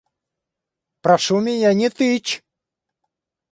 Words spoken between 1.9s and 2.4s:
тычь!